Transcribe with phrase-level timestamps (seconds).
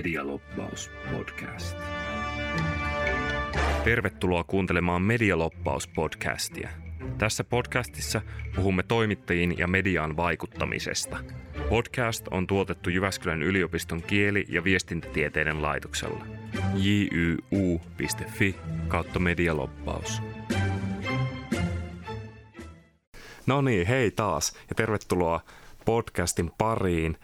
[0.00, 1.78] Medialoppaus podcast.
[3.84, 6.68] Tervetuloa kuuntelemaan Medialoppaus podcastia.
[7.18, 8.20] Tässä podcastissa
[8.56, 11.18] puhumme toimittajiin ja mediaan vaikuttamisesta.
[11.68, 16.26] Podcast on tuotettu Jyväskylän yliopiston kieli- ja viestintätieteiden laitoksella.
[16.74, 18.56] jyu.fi
[18.88, 20.22] kautta medialoppaus.
[23.46, 25.40] No niin, hei taas ja tervetuloa
[25.84, 27.16] podcastin pariin.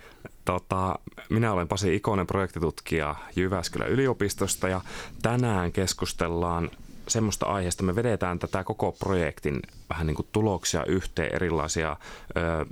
[0.46, 0.99] Tota,
[1.31, 4.81] minä olen Pasi Ikonen, projektitutkija Jyväskylän yliopistosta ja
[5.23, 6.71] tänään keskustellaan
[7.09, 7.82] semmoista aiheesta.
[7.82, 11.96] Me vedetään tätä koko projektin vähän niin kuin tuloksia yhteen, erilaisia
[12.37, 12.67] ö,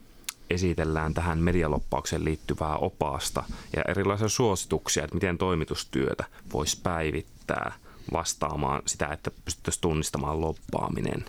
[0.51, 3.45] esitellään tähän medialoppaukseen liittyvää opasta
[3.77, 7.73] ja erilaisia suosituksia, että miten toimitustyötä voisi päivittää
[8.13, 11.25] vastaamaan sitä, että pystyttäisiin tunnistamaan loppaaminen.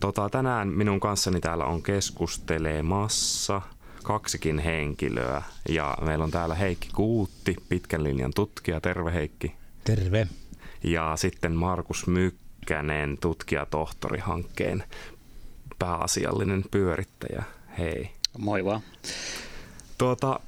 [0.00, 3.62] Tota, tänään minun kanssani täällä on keskustelemassa
[4.02, 8.80] kaksikin henkilöä ja meillä on täällä Heikki Kuutti, pitkän linjan tutkija.
[8.80, 9.54] Terve Heikki.
[9.84, 10.28] Terve.
[10.84, 14.84] Ja sitten Markus Mykkänen, tutkijatohtorihankkeen
[15.78, 17.42] pääasiallinen pyörittäjä.
[17.78, 18.10] Hei.
[18.38, 18.80] Moi vaan.
[19.98, 20.40] Tuota,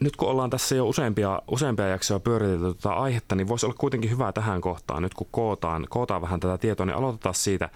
[0.00, 4.10] nyt kun ollaan tässä jo useampia, useampia jaksoja pyöritelty tätä aihetta, niin voisi olla kuitenkin
[4.10, 7.68] hyvä tähän kohtaan, nyt kun kootaan, kootaan vähän tätä tietoa, niin aloitetaan siitä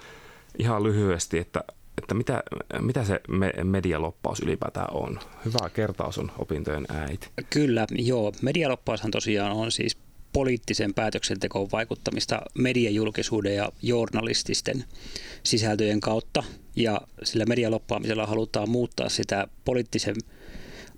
[0.59, 1.65] ihan lyhyesti, että,
[1.99, 2.43] että mitä,
[2.81, 3.21] mitä se
[3.65, 5.19] medialoppaus ylipäätään on.
[5.45, 7.29] Hyvä kertaus on opintojen äiti.
[7.51, 8.33] Kyllä, joo.
[8.43, 9.97] Medialoppaushan tosiaan on siis
[10.33, 14.85] poliittisen päätöksentekoon vaikuttamista mediajulkisuuden ja journalististen
[15.43, 16.43] sisältöjen kautta.
[16.77, 20.17] Ja sillä medialoppaamisella halutaan muuttaa sitä poliittisen,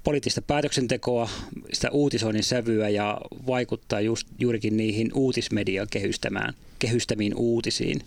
[0.05, 1.29] poliittista päätöksentekoa,
[1.73, 8.01] sitä uutisoinnin sävyä ja vaikuttaa just, juurikin niihin uutismedian kehystämään, kehystämiin uutisiin.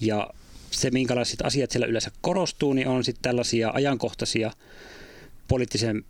[0.00, 0.30] Ja
[0.76, 4.50] se, minkälaiset asiat siellä yleensä korostuu, niin on sitten tällaisia ajankohtaisia
[5.48, 6.04] poliittisen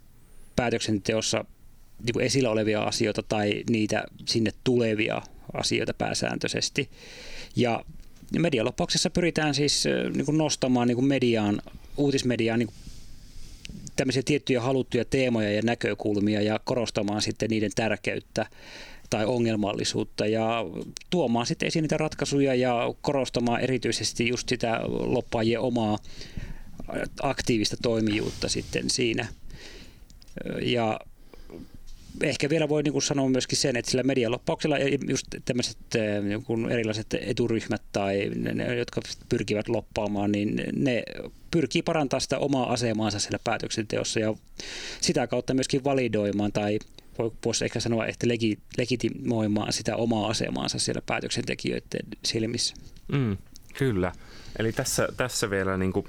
[0.57, 1.45] päätöksenteossa
[2.05, 6.89] niin esillä olevia asioita tai niitä sinne tulevia asioita pääsääntöisesti.
[7.57, 7.85] Ja
[8.39, 11.63] medialoppauksessa pyritään siis niin kuin nostamaan niin kuin mediaan,
[11.97, 12.77] uutismediaan niin kuin
[13.97, 18.47] tämmöisiä tiettyjä haluttuja teemoja ja näkökulmia ja korostamaan sitten niiden tärkeyttä
[19.11, 20.65] tai ongelmallisuutta ja
[21.11, 25.99] tuomaan sitten esiin niitä ratkaisuja ja korostamaan erityisesti just sitä loppaajien omaa
[27.23, 29.29] aktiivista toimijuutta sitten siinä.
[30.63, 31.01] Ja
[32.23, 34.79] ehkä vielä voi niin sanoa myöskin sen, että sillä medialoppauksella
[35.09, 35.79] just tämmöiset
[36.23, 41.03] niin erilaiset eturyhmät tai ne, jotka pyrkivät loppaamaan, niin ne
[41.51, 44.35] pyrkii parantamaan sitä omaa asemaansa siellä päätöksenteossa ja
[45.01, 46.79] sitä kautta myöskin validoimaan tai
[47.45, 52.75] voisi ehkä sanoa, että legi, legitimoimaan sitä omaa asemaansa siellä päätöksentekijöiden silmissä.
[53.13, 53.37] Mm,
[53.75, 54.13] kyllä.
[54.59, 56.07] Eli tässä, tässä vielä niin kuin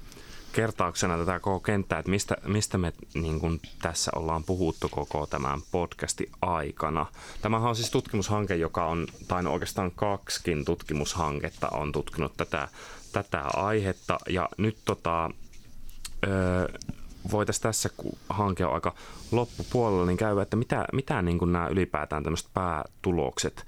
[0.53, 5.59] kertauksena tätä koko kenttää, että mistä, mistä me niin kuin tässä ollaan puhuttu koko tämän
[5.71, 7.05] podcasti aikana.
[7.41, 12.67] Tämähän on siis tutkimushanke, joka on, tai no oikeastaan kaksikin tutkimushanketta on tutkinut tätä,
[13.11, 14.17] tätä aihetta.
[14.29, 15.31] Ja nyt tota,
[16.27, 16.67] öö,
[17.31, 18.95] voitaisiin tässä, kun hanke on aika
[19.31, 23.65] loppupuolella, niin käydä, että mitä, mitä niin kuin nämä ylipäätään tämmöiset päätulokset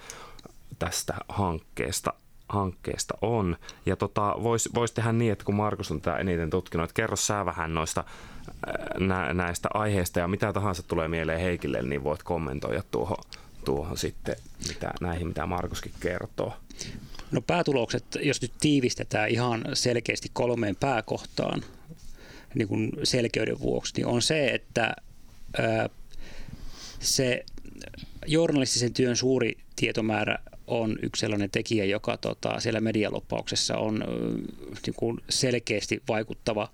[0.79, 2.13] tästä hankkeesta
[2.49, 3.57] hankkeesta on.
[3.85, 7.15] Ja tota, voisi vois tehdä niin, että kun Markus on tätä eniten tutkinut, että kerro
[7.15, 8.03] sä vähän noista
[8.99, 13.17] nä, näistä aiheista ja mitä tahansa tulee mieleen Heikille, niin voit kommentoida tuohon,
[13.65, 14.35] tuohon sitten
[14.67, 16.53] mitä, näihin, mitä Markuskin kertoo.
[17.31, 21.61] No päätulokset, jos nyt tiivistetään ihan selkeästi kolmeen pääkohtaan,
[22.55, 24.95] niin kuin selkeyden vuoksi, niin on se, että
[26.99, 27.45] se
[28.27, 30.37] journalistisen työn suuri tietomäärä
[30.67, 34.03] on yksi sellainen tekijä, joka tota, siellä medialoppauksessa on
[34.85, 36.69] niin kuin selkeästi vaikuttava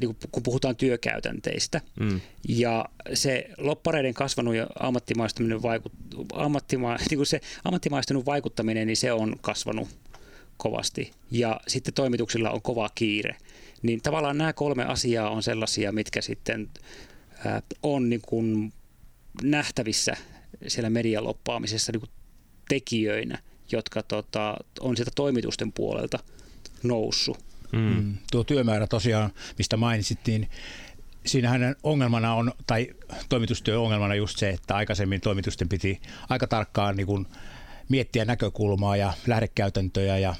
[0.00, 1.80] niin kuin, kun puhutaan työkäytänteistä.
[2.00, 2.20] Mm.
[2.48, 2.84] Ja
[3.14, 5.92] se loppareiden kasvanut ja ammattimaistuminen, vaikut,
[6.32, 9.88] ammattima, niin kuin se ammattimaistunut vaikuttaminen, niin se on kasvanut
[10.56, 11.10] kovasti.
[11.30, 13.36] Ja sitten toimituksilla on kova kiire
[13.82, 16.70] niin tavallaan nämä kolme asiaa on sellaisia, mitkä sitten
[17.82, 18.72] on niin kuin
[19.42, 20.16] nähtävissä
[20.66, 22.10] siellä median loppaamisessa niin kuin
[22.68, 23.38] tekijöinä,
[23.72, 26.18] jotka tota, on sieltä toimitusten puolelta
[26.82, 27.38] noussut.
[27.72, 27.78] Mm.
[27.78, 28.14] mm.
[28.30, 30.50] Tuo työmäärä tosiaan, mistä mainitsittiin,
[31.26, 32.88] siinähän ongelmana on, tai
[33.28, 37.26] toimitustyö ongelmana just se, että aikaisemmin toimitusten piti aika tarkkaan niin kuin
[37.88, 40.34] miettiä näkökulmaa ja lähdekäytäntöjä ja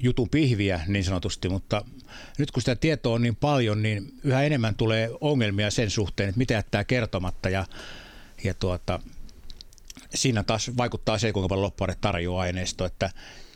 [0.00, 1.84] jutun pihviä niin sanotusti, mutta
[2.38, 6.38] nyt kun sitä tietoa on niin paljon, niin yhä enemmän tulee ongelmia sen suhteen, että
[6.38, 7.66] mitä jättää kertomatta ja,
[8.44, 9.00] ja tuota,
[10.14, 13.10] siinä taas vaikuttaa se, kuinka paljon loppuaine tarjoaa aineistoa, että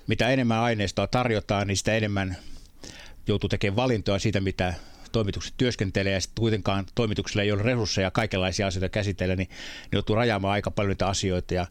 [0.06, 2.36] mitä enemmän aineistoa tarjotaan, niin sitä enemmän
[3.26, 4.74] joutuu tekemään valintoja siitä, mitä
[5.12, 9.48] toimitukset työskentelee ja sitten kuitenkaan toimituksella ei ole resursseja kaikenlaisia asioita käsitellä, niin
[9.82, 11.54] ne joutuu rajaamaan aika paljon niitä asioita.
[11.54, 11.66] Ja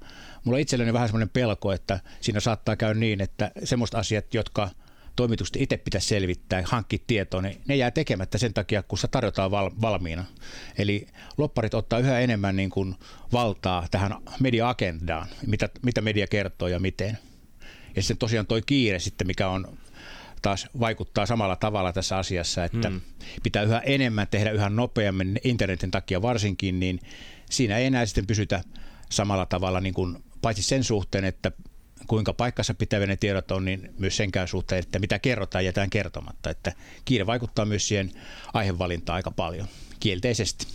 [0.48, 4.70] mulla itselleni vähän semmoinen pelko, että siinä saattaa käydä niin, että semmoista asiat, jotka
[5.16, 9.52] toimitukset itse pitäisi selvittää, hankkia tietoa, niin ne jää tekemättä sen takia, kun se tarjotaan
[9.52, 10.26] val- valmiina.
[10.78, 11.08] Eli
[11.38, 12.96] lopparit ottaa yhä enemmän niin kuin
[13.34, 17.18] valtaa tähän media-agendaan, mitä, mitä media kertoo ja miten.
[17.96, 19.78] Ja sitten tosiaan toi kiire sitten, mikä on
[20.42, 23.02] taas vaikuttaa samalla tavalla tässä asiassa, että mm.
[23.44, 27.00] pitää yhä enemmän tehdä yhä nopeammin internetin takia varsinkin, niin
[27.50, 28.64] siinä ei enää sitten pysytä
[29.12, 31.52] samalla tavalla niin kuin, paitsi sen suhteen, että
[32.08, 36.50] kuinka paikkansa pitävä ne tiedot on, niin myös senkään suhteen, että mitä kerrotaan jätään kertomatta.
[36.50, 36.74] Että
[37.06, 38.12] kiire vaikuttaa myös siihen
[38.54, 39.68] aihevalintaan aika paljon
[40.00, 40.68] kielteisesti.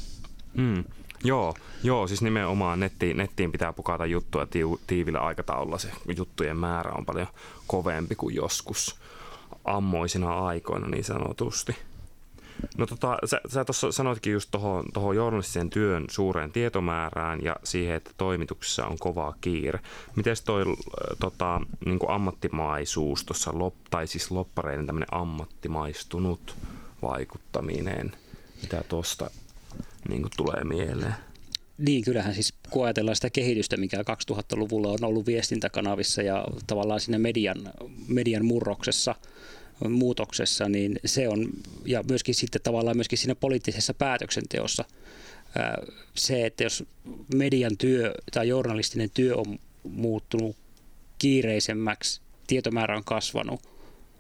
[0.55, 0.85] Mm.
[1.25, 4.47] Joo, joo, siis nimenomaan nettiin, nettiin pitää pukata juttua
[4.87, 5.79] tiivillä aikataululla.
[5.79, 7.27] Se juttujen määrä on paljon
[7.67, 8.97] kovempi kuin joskus
[9.65, 11.77] ammoisina aikoina niin sanotusti.
[12.79, 17.97] No tota, sä, sä tuossa sanoitkin just tuohon toho journalistisen työn suureen tietomäärään ja siihen,
[17.97, 19.81] että toimituksessa on kova kiire.
[20.17, 20.65] Miten toi
[21.21, 26.57] tota, niin ammattimaisuus tuossa, lop, tai siis loppareiden tämmöinen ammattimaistunut
[27.03, 28.13] vaikuttaminen,
[28.63, 29.31] mitä tuosta
[30.09, 31.15] niin tulee mieleen?
[31.79, 37.19] Niin, kyllähän siis kun ajatellaan sitä kehitystä, mikä 2000-luvulla on ollut viestintäkanavissa ja tavallaan siinä
[37.19, 37.57] median,
[38.09, 39.12] median murroksessa,
[39.89, 41.49] muutoksessa, niin se on,
[41.85, 44.85] ja myöskin sitten tavallaan myöskin siinä poliittisessa päätöksenteossa,
[46.15, 46.85] se, että jos
[47.35, 50.57] median työ tai journalistinen työ on muuttunut
[51.19, 53.61] kiireisemmäksi, tietomäärä on kasvanut,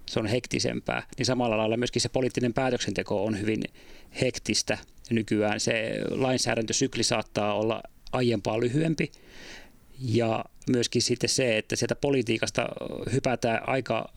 [0.06, 3.62] se on hektisempää, niin samalla lailla myöskin se poliittinen päätöksenteko on hyvin
[4.20, 4.78] hektistä
[5.10, 5.60] nykyään.
[5.60, 7.82] Se lainsäädäntösykli saattaa olla
[8.12, 9.12] aiempaa lyhyempi
[9.98, 12.68] ja myöskin sitten se, että sieltä politiikasta
[13.12, 14.12] hypätään aika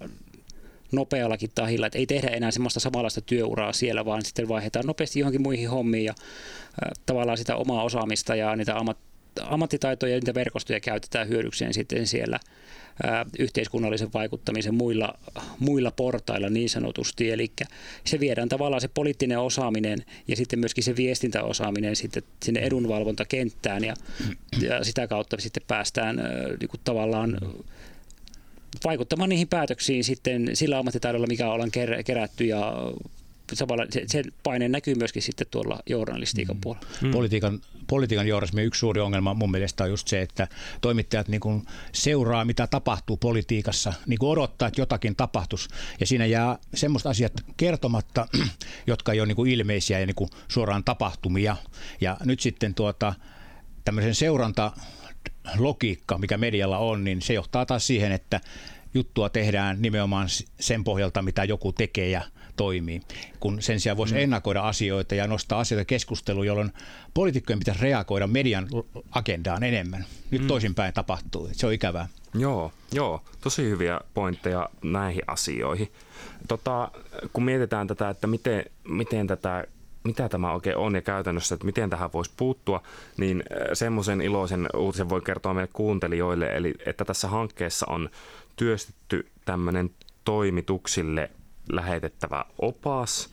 [0.96, 5.42] nopeallakin tahilla, että ei tehdä enää semmoista samanlaista työuraa siellä, vaan sitten vaihdetaan nopeasti johonkin
[5.42, 8.98] muihin hommiin ja äh, tavallaan sitä omaa osaamista ja niitä ammat,
[9.42, 12.40] ammattitaitoja ja niitä verkostoja käytetään hyödykseen sitten siellä
[13.40, 15.14] yhteiskunnallisen vaikuttamisen muilla,
[15.60, 17.32] muilla portailla niin sanotusti.
[17.32, 17.52] Eli
[18.04, 23.94] se viedään tavallaan se poliittinen osaaminen ja sitten myöskin se viestintäosaaminen sitten sinne edunvalvontakenttään ja,
[24.62, 26.16] ja sitä kautta sitten päästään
[26.60, 27.38] niin kuin tavallaan
[28.86, 31.72] vaikuttamaan niihin päätöksiin sitten sillä ammattitaidolla, mikä ollaan
[32.06, 32.74] kerätty ja
[33.54, 36.62] samalla se, se paine näkyy myöskin sitten tuolla journalistiikan mm.
[36.62, 36.88] puolella.
[37.02, 37.12] Mm.
[37.12, 40.48] Politiikan, politiikan journalismin yksi suuri ongelma mun mielestä on just se, että
[40.82, 45.70] toimittajat niin kuin seuraa, mitä tapahtuu politiikassa, niin kuin odottaa, että jotakin tapahtuisi.
[46.00, 48.28] Ja siinä jää semmoista asiat kertomatta,
[48.88, 51.56] jotka ei ole niin kuin ilmeisiä ja niin kuin suoraan tapahtumia.
[52.02, 53.14] Ja nyt sitten tuota,
[53.86, 54.72] tämmöisen seuranta
[55.58, 58.42] logiikka, mikä medialla on, niin se johtaa taas siihen, että
[58.94, 60.28] juttua tehdään nimenomaan
[60.60, 62.22] sen pohjalta, mitä joku tekee ja
[62.56, 63.02] toimii,
[63.40, 64.20] kun sen sijaan voisi mm.
[64.20, 66.74] ennakoida asioita ja nostaa asioita keskusteluun, jolloin
[67.14, 68.68] poliitikkojen pitäisi reagoida median
[69.12, 70.06] agendaan enemmän.
[70.32, 70.48] Nyt mm.
[70.48, 71.50] toisinpäin tapahtuu.
[71.52, 72.08] Se on ikävää.
[72.34, 75.92] Joo, joo, tosi hyviä pointteja näihin asioihin.
[76.48, 76.92] Tota,
[77.34, 79.66] kun mietitään tätä, että miten, miten tätä
[80.06, 82.82] mitä tämä oikein on ja käytännössä, että miten tähän voisi puuttua,
[83.18, 88.10] niin äh, semmoisen iloisen uutisen voi kertoa meille kuuntelijoille, eli että tässä hankkeessa on
[88.56, 89.90] työstetty tämmöinen
[90.24, 91.32] toimituksille
[91.72, 93.30] lähetettävä opas.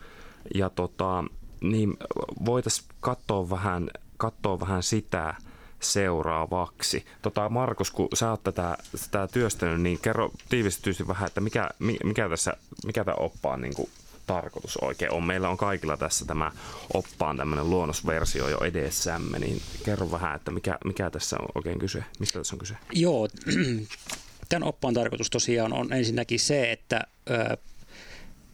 [0.55, 1.23] Ja tota,
[1.61, 1.97] niin
[2.45, 5.33] voitaisiin katsoa vähän, katsoa vähän sitä
[5.79, 7.05] seuraavaksi.
[7.21, 8.77] Tota, Markus, kun sä oot tätä,
[9.11, 11.69] tätä työstänyt, niin kerro tiivistetysti vähän, että mikä,
[12.03, 12.53] mikä, tässä,
[12.85, 13.89] mikä tämä oppaan niin kuin,
[14.27, 15.23] tarkoitus oikein on.
[15.23, 16.51] Meillä on kaikilla tässä tämä
[16.93, 22.03] oppaan tämmöinen luonnosversio jo edessämme, niin kerro vähän, että mikä, mikä tässä on oikein kyse,
[22.19, 22.75] mistä tässä on kyse?
[22.91, 23.27] Joo,
[24.49, 27.01] tämän oppaan tarkoitus tosiaan on ensinnäkin se, että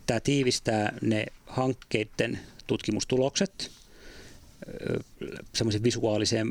[0.09, 3.71] Tämä tiivistää ne hankkeiden tutkimustulokset
[5.53, 6.47] semmoisen visuaaliseen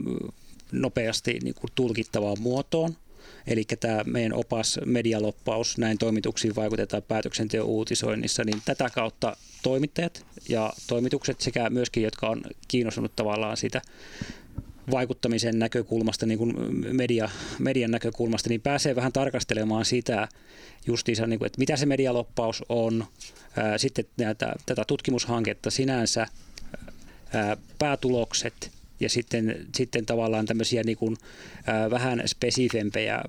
[0.73, 2.97] nopeasti niin kuin tulkittavaan muotoon.
[3.49, 10.73] Eli tämä meidän opas medialoppaus, näin toimituksiin vaikutetaan päätöksenteon uutisoinnissa, niin tätä kautta toimittajat ja
[10.87, 13.83] toimitukset sekä myöskin, jotka on kiinnostunut tavallaan sitä
[14.91, 16.55] vaikuttamisen näkökulmasta, niin kuin
[16.97, 17.29] media,
[17.59, 20.29] median näkökulmasta, niin pääsee vähän tarkastelemaan sitä
[20.87, 23.05] justiinsa, niin kuin, että mitä se medialoppaus on,
[23.77, 26.27] sitten näitä, tätä tutkimushanketta sinänsä,
[27.79, 31.17] päätulokset ja sitten, sitten tavallaan tämmöisiä niin kuin,
[31.91, 33.23] vähän spesifempejä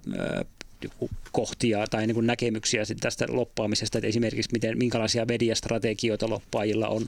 [1.31, 7.07] kohtia tai niin kuin näkemyksiä tästä loppaamisesta, että esimerkiksi miten, minkälaisia mediastrategioita loppaajilla on,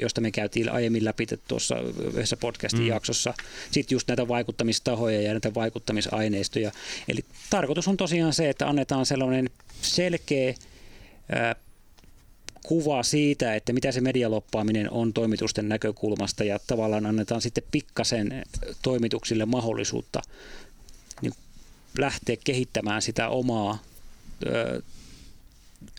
[0.00, 1.76] josta me käytiin aiemmin läpi tuossa
[2.12, 2.86] yhdessä podcastin mm.
[2.86, 3.34] jaksossa.
[3.70, 6.72] Sitten just näitä vaikuttamistahoja ja näitä vaikuttamisaineistoja.
[7.08, 9.50] Eli tarkoitus on tosiaan se, että annetaan sellainen
[9.82, 10.54] selkeä
[12.62, 18.42] kuva siitä, että mitä se medialoppaaminen on toimitusten näkökulmasta ja tavallaan annetaan sitten pikkasen
[18.82, 20.22] toimituksille mahdollisuutta
[21.22, 21.32] niin
[21.98, 23.78] lähteä kehittämään sitä omaa
[24.46, 24.82] ö,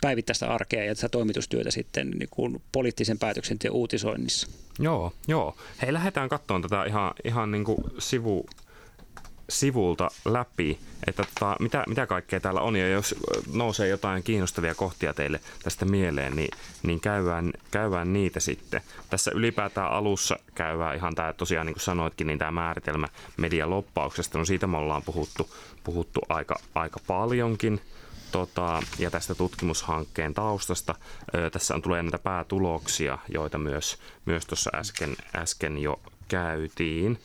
[0.02, 4.48] päivittäistä arkea ja sitä toimitustyötä sitten niin kuin poliittisen päätöksenteon uutisoinnissa.
[4.80, 5.56] Joo, joo.
[5.82, 8.46] Hei, lähdetään katsomaan tätä ihan, ihan niin kuin sivu,
[9.52, 13.16] sivulta läpi, että tota, mitä, mitä kaikkea täällä on, ja jos
[13.54, 18.82] nousee jotain kiinnostavia kohtia teille tästä mieleen, niin, niin käydään, käydään niitä sitten.
[19.10, 24.46] Tässä ylipäätään alussa käydään ihan tämä, tosiaan niin kuin sanoitkin, niin tämä määritelmä medialoppauksesta, no
[24.46, 27.82] siitä me ollaan puhuttu, puhuttu aika, aika paljonkin,
[28.32, 30.96] tota, ja tästä tutkimushankkeen taustasta.
[31.36, 37.20] Ö, tässä on tulee näitä päätuloksia, joita myös, myös tuossa äsken, äsken jo käytiin.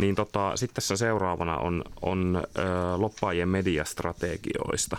[0.00, 2.60] Niin tota, sitten tässä seuraavana on, on ö,
[2.96, 4.96] loppaajien mediastrategioista.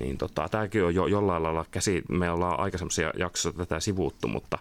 [0.00, 4.58] Niin tota, tämäkin on jo jollain lailla käsi, me ollaan aikaisemmissa jaksoissa tätä sivuuttu, mutta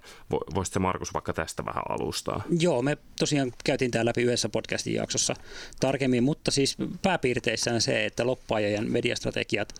[0.55, 2.43] voisitko Markus vaikka tästä vähän alustaa?
[2.59, 5.33] Joo, me tosiaan käytiin tämä läpi yhdessä podcastin jaksossa
[5.79, 9.73] tarkemmin, mutta siis pääpiirteissään se, että loppaajien mediastrategiat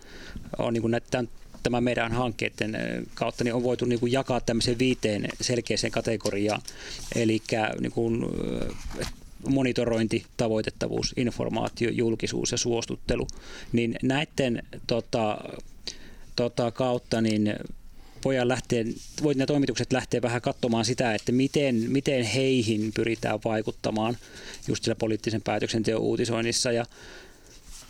[0.58, 1.24] on niin näitä,
[1.62, 2.76] tämän meidän hankkeiden
[3.14, 6.60] kautta niin on voitu niin kuin jakaa tämmöiseen viiteen selkeäseen kategoriaan.
[7.14, 7.42] Eli
[7.80, 7.92] niin
[9.48, 13.26] monitorointi, tavoitettavuus, informaatio, julkisuus ja suostuttelu,
[13.72, 15.38] niin näiden tota,
[16.36, 17.54] tota, kautta niin
[18.24, 18.84] voidaan lähteä,
[19.22, 24.16] voi ne toimitukset lähteä vähän katsomaan sitä, että miten, miten heihin pyritään vaikuttamaan
[24.68, 26.72] just sillä poliittisen päätöksenteon uutisoinnissa.
[26.72, 26.84] Ja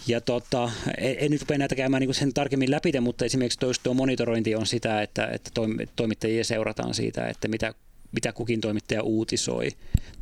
[0.06, 3.94] ja tota, en, en nyt rupea näitä käymään niin sen tarkemmin läpi, mutta esimerkiksi tuo
[3.94, 5.50] monitorointi on sitä, että, että
[5.96, 7.74] toimittajia seurataan siitä, että mitä
[8.14, 9.68] mitä kukin toimittaja uutisoi.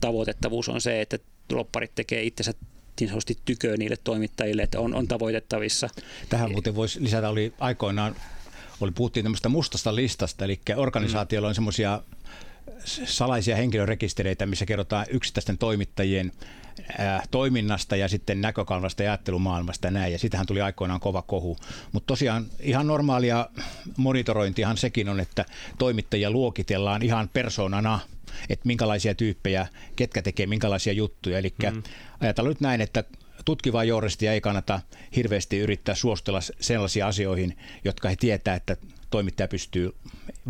[0.01, 1.19] Tavoitettavuus on se, että
[1.53, 2.55] lopparit tekee itsensä
[3.01, 5.89] niin sanotusti tyköä niille toimittajille, että on, on tavoitettavissa.
[6.29, 8.17] Tähän muuten voisi lisätä, oli aikoinaan,
[8.81, 12.03] oli, puhuttiin tämmöistä mustasta listasta, eli organisaatioilla on semmoisia
[13.05, 16.33] salaisia henkilörekistereitä, missä kerrotaan yksittäisten toimittajien
[17.31, 20.13] toiminnasta ja sitten näkökulmasta ja ajattelumaailmasta ja näin.
[20.13, 21.57] Ja sitähän tuli aikoinaan kova kohu.
[21.93, 23.49] Mutta tosiaan ihan normaalia
[23.97, 25.45] monitorointihan sekin on, että
[25.79, 28.01] toimittajia luokitellaan ihan persoonana
[28.49, 31.39] että minkälaisia tyyppejä, ketkä tekee minkälaisia juttuja.
[31.39, 31.83] Eli mm.
[32.21, 33.05] ajatellaan nyt näin, että
[33.45, 34.81] tutkivaa journalistia ei kannata
[35.17, 38.77] hirveästi yrittää suostella sellaisiin asioihin, jotka he tietää, että
[39.11, 39.95] toimittaja pystyy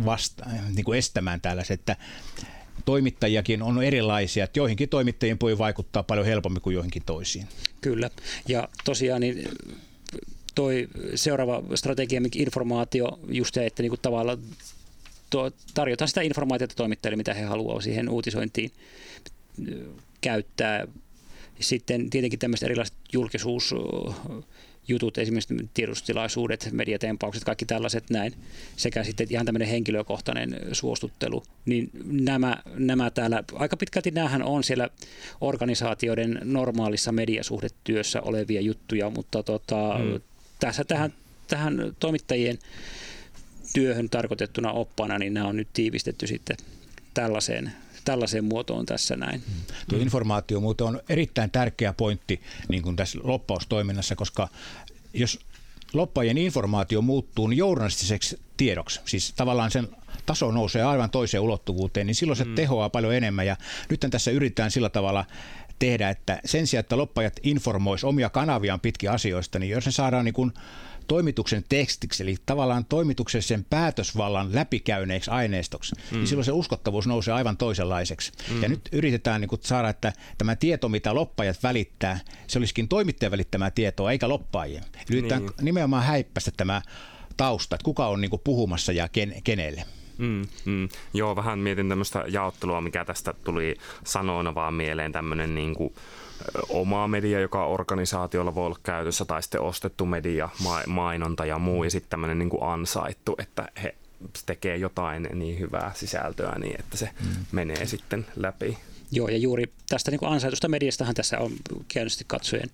[0.05, 1.95] vasta, niin kuin estämään tällaiset, että
[2.85, 7.47] toimittajiakin on erilaisia, että joihinkin toimittajiin voi vaikuttaa paljon helpommin kuin joihinkin toisiin.
[7.81, 8.09] Kyllä,
[8.47, 9.49] ja tosiaan niin
[10.55, 14.37] toi seuraava strategia, informaatio, just se, että niin tavallaan
[15.29, 18.71] tuo, tarjotaan sitä informaatiota toimittajille, mitä he haluavat siihen uutisointiin
[20.21, 20.87] käyttää.
[21.59, 23.75] Sitten tietenkin tämmöiset erilaiset julkisuus
[24.87, 28.33] jutut, esimerkiksi tiedotustilaisuudet, mediatempaukset, kaikki tällaiset näin,
[28.75, 34.89] sekä sitten ihan tämmöinen henkilökohtainen suostuttelu, niin nämä, nämä täällä, aika pitkälti näähän on siellä
[35.41, 40.21] organisaatioiden normaalissa mediasuhdetyössä olevia juttuja, mutta tota, hmm.
[40.59, 41.13] tässä tähän,
[41.47, 42.59] tähän toimittajien
[43.73, 46.57] työhön tarkoitettuna oppana, niin nämä on nyt tiivistetty sitten
[47.13, 47.71] tällaiseen
[48.05, 49.43] tällaiseen muotoon tässä näin.
[49.89, 54.49] Tuo informaatio muuten on erittäin tärkeä pointti niin kuin tässä loppaustoiminnassa, koska
[55.13, 55.39] jos
[55.93, 59.87] loppaajien informaatio muuttuu niin journalistiseksi tiedoksi, siis tavallaan sen
[60.25, 62.55] taso nousee aivan toiseen ulottuvuuteen, niin silloin se mm.
[62.55, 63.47] tehoaa paljon enemmän.
[63.47, 63.55] Ja
[63.89, 65.25] nyt tässä yritetään sillä tavalla
[65.79, 70.25] tehdä, että sen sijaan, että loppajat informois omia kanaviaan pitkin asioista, niin jos ne saadaan
[70.25, 70.53] niin kuin
[71.07, 76.17] toimituksen tekstiksi, eli tavallaan toimituksen sen päätösvallan läpikäyneeksi aineistoksi, niin mm.
[76.17, 78.31] niin silloin se uskottavuus nousee aivan toisenlaiseksi.
[78.51, 78.61] Mm.
[78.61, 83.31] Ja nyt yritetään niin kuin saada, että tämä tieto, mitä loppajat välittää, se olisikin toimittajan
[83.31, 84.83] välittämää tietoa, eikä loppaajien.
[85.11, 85.53] Yritetään niin.
[85.61, 86.81] nimenomaan häippästä tämä
[87.37, 89.85] tausta, että kuka on niin kuin puhumassa ja ken, kenelle.
[90.17, 90.89] Mm, mm.
[91.13, 95.93] Joo, vähän mietin tämmöistä jaottelua, mikä tästä tuli sanoina vaan mieleen, tämmöinen niin kuin,
[96.69, 100.49] oma media, joka organisaatiolla voi olla käytössä, tai sitten ostettu media,
[100.87, 103.95] mainonta ja muu, ja sitten tämmöinen niin kuin ansaittu, että he
[104.45, 107.45] tekee jotain niin hyvää sisältöä niin, että se mm.
[107.51, 108.77] menee sitten läpi.
[109.15, 111.51] Joo, ja juuri tästä niin kuin ansaitusta mediastahan tässä on
[111.93, 112.69] käynnisti katsojen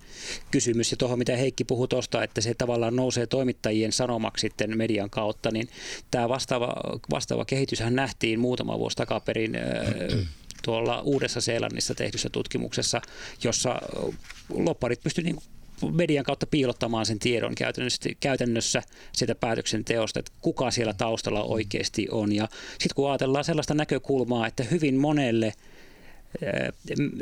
[0.50, 0.90] kysymys.
[0.90, 5.50] Ja tuohon, mitä Heikki puhui tuosta, että se tavallaan nousee toimittajien sanomaksi sitten median kautta,
[5.50, 5.68] niin
[6.10, 6.74] tämä vastaava,
[7.10, 9.52] vastaava kehityshän nähtiin muutama vuosi takaperin
[10.62, 13.00] tuolla Uudessa-Seelannissa tehdyssä tutkimuksessa,
[13.44, 13.80] jossa
[14.48, 15.42] lopparit pystyivät niin
[15.92, 22.34] median kautta piilottamaan sen tiedon käytännössä, käytännössä sitä päätöksenteosta, että kuka siellä taustalla oikeasti on.
[22.34, 25.52] Ja sitten kun ajatellaan sellaista näkökulmaa, että hyvin monelle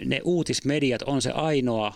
[0.05, 1.95] ne uutismediat on se ainoa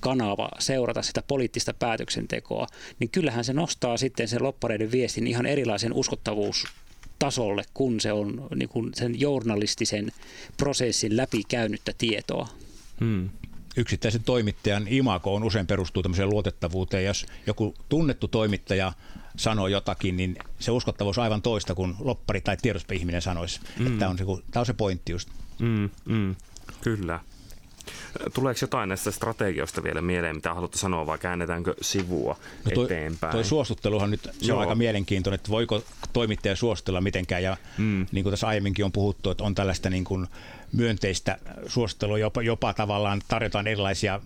[0.00, 2.66] kanava seurata sitä poliittista päätöksentekoa,
[2.98, 6.64] niin kyllähän se nostaa sitten sen loppareiden viestin ihan erilaisen uskottavuus
[7.18, 10.12] tasolle, kun se on niin kuin sen journalistisen
[10.56, 12.48] prosessin läpi käynyttä tietoa.
[13.00, 13.28] Hmm
[13.76, 17.04] yksittäisen toimittajan imako on usein perustuu tämmöiseen luotettavuuteen.
[17.04, 18.92] Jos joku tunnettu toimittaja
[19.36, 23.60] sanoo jotakin, niin se uskottavuus on aivan toista kuin loppari tai tiedotusihminen sanoisi.
[23.78, 23.98] Mm.
[23.98, 24.24] Tämä on, se,
[24.56, 25.28] on se pointti just.
[25.58, 26.36] Mm, mm,
[26.80, 27.20] kyllä.
[28.34, 33.32] Tuleeko jotain näistä strategioista vielä mieleen, mitä haluatte sanoa, vai käännetäänkö sivua no toi, eteenpäin?
[33.32, 34.56] Tuo suostutteluhan nyt se Joo.
[34.56, 37.42] on aika mielenkiintoinen, että voiko toimittaja suostella mitenkään.
[37.42, 38.06] Ja mm.
[38.12, 40.26] niin kuin tässä aiemminkin on puhuttu, että on tällaista niin kuin
[40.72, 44.20] myönteistä suosittelua, jopa, jopa tavallaan tarjotaan erilaisia,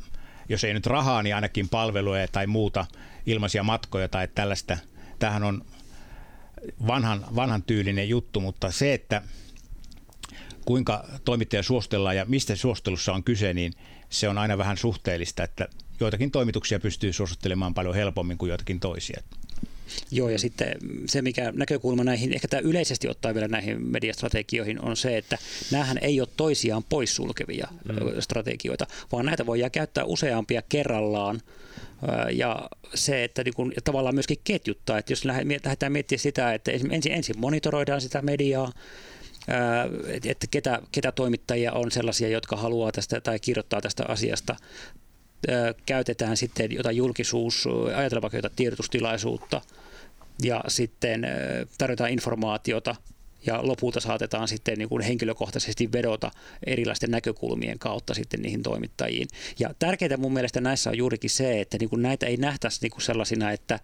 [0.49, 2.87] jos ei nyt rahaa, niin ainakin palveluja tai muuta
[3.27, 4.79] ilmaisia matkoja tai tällaista.
[5.19, 5.65] Tämähän on
[6.87, 9.23] vanhan, vanhan tyylinen juttu, mutta se, että
[10.67, 13.73] kuinka toimittaja suostellaan ja mistä suostelussa on kyse, niin
[14.11, 15.69] se on aina vähän suhteellista, että
[16.01, 19.23] joitakin toimituksia pystyy suosittelemaan paljon helpommin kuin joitakin toisia.
[20.11, 24.97] Joo, ja sitten se, mikä näkökulma näihin, ehkä tämä yleisesti ottaa vielä näihin mediastrategioihin, on
[24.97, 25.39] se, että
[25.71, 28.21] näähän ei ole toisiaan poissulkevia mm.
[28.21, 31.41] strategioita, vaan näitä voidaan käyttää useampia kerrallaan
[32.33, 36.71] ja se, että niin kun, ja tavallaan myöskin ketjuttaa, että jos lähdetään miettimään sitä, että
[36.91, 38.73] ensin, ensin monitoroidaan sitä mediaa,
[40.25, 44.57] että ketä, ketä toimittajia on sellaisia, jotka haluaa tästä tai kirjoittaa tästä asiasta
[45.87, 49.61] käytetään sitten jotain julkisuus, ajatella vaikka jotain tiedotustilaisuutta
[50.43, 51.27] ja sitten
[51.79, 52.95] tarjotaan informaatiota
[53.47, 56.31] ja lopulta saatetaan sitten niin kuin henkilökohtaisesti vedota
[56.67, 59.29] erilaisten näkökulmien kautta sitten niihin toimittajiin.
[59.59, 62.91] Ja tärkeintä mun mielestä näissä on juurikin se, että niin kuin näitä ei nähtäisi niin
[62.91, 63.81] kuin sellaisina, että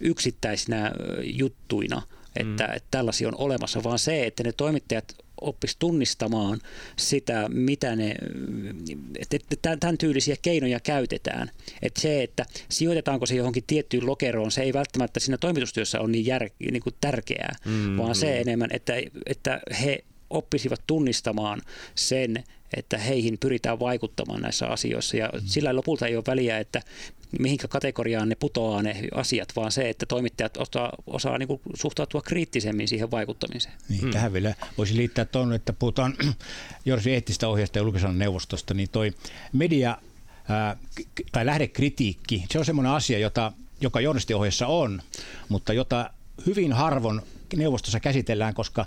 [0.00, 2.02] yksittäisinä juttuina,
[2.36, 2.74] että, mm.
[2.74, 6.60] että tällaisia on olemassa, vaan se, että ne toimittajat oppisi tunnistamaan
[6.96, 8.14] sitä, mitä ne,
[9.18, 11.50] että tämän tyylisiä keinoja käytetään.
[11.82, 16.26] Että se, että sijoitetaanko se johonkin tiettyyn lokeroon, se ei välttämättä siinä toimitustyössä ole niin,
[16.26, 18.40] jär, niin kuin tärkeää, mm, vaan se mm.
[18.40, 18.94] enemmän, että,
[19.26, 21.62] että he oppisivat tunnistamaan
[21.94, 22.44] sen,
[22.76, 25.16] että heihin pyritään vaikuttamaan näissä asioissa.
[25.16, 25.40] Ja mm.
[25.44, 26.82] sillä lopulta ei ole väliä, että
[27.38, 32.22] mihinkä kategoriaan ne putoaa ne asiat, vaan se, että toimittajat osaa, osaa niin kuin suhtautua
[32.22, 33.74] kriittisemmin siihen vaikuttamiseen.
[33.88, 34.10] Niin, mm.
[34.10, 36.14] Tähän vielä voisi liittää tuon, että puhutaan
[36.84, 39.12] Jorsi eettistä ohjeesta ja julkisen neuvostosta, niin toi
[39.52, 39.96] media
[40.48, 40.76] ää,
[41.32, 45.02] tai lähdekritiikki, se on semmoinen asia, jota, joka journalistiohjeessa on,
[45.48, 46.10] mutta jota
[46.46, 47.22] hyvin harvon
[47.56, 48.86] neuvostossa käsitellään, koska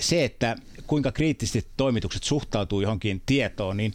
[0.00, 0.56] se, että
[0.86, 3.94] kuinka kriittisesti toimitukset suhtautuu johonkin tietoon, niin